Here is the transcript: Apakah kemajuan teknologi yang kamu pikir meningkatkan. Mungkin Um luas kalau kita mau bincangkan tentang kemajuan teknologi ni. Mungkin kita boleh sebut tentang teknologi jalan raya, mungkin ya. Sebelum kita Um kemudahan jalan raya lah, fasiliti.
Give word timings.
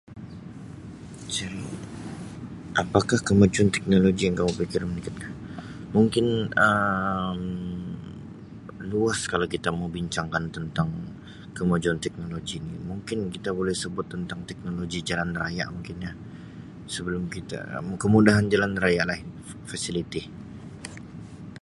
Apakah 2.81 3.19
kemajuan 3.27 3.69
teknologi 3.75 4.23
yang 4.25 4.35
kamu 4.39 4.53
pikir 4.59 4.81
meningkatkan. 4.89 5.31
Mungkin 5.95 6.25
Um 6.65 7.41
luas 8.93 9.19
kalau 9.31 9.47
kita 9.53 9.69
mau 9.79 9.89
bincangkan 9.97 10.43
tentang 10.57 10.89
kemajuan 11.57 11.97
teknologi 12.05 12.55
ni. 12.67 12.73
Mungkin 12.91 13.17
kita 13.35 13.49
boleh 13.59 13.75
sebut 13.83 14.05
tentang 14.13 14.39
teknologi 14.49 14.99
jalan 15.09 15.29
raya, 15.41 15.65
mungkin 15.75 16.05
ya. 16.07 16.11
Sebelum 16.93 17.23
kita 17.35 17.57
Um 17.77 17.89
kemudahan 18.03 18.45
jalan 18.53 18.71
raya 18.83 19.01
lah, 19.09 19.19
fasiliti. 19.69 20.21